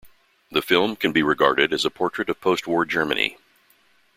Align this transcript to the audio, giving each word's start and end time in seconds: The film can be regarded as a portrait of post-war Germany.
The 0.49 0.63
film 0.63 0.95
can 0.95 1.11
be 1.11 1.21
regarded 1.21 1.71
as 1.71 1.85
a 1.85 1.91
portrait 1.91 2.27
of 2.27 2.41
post-war 2.41 2.85
Germany. 2.85 3.37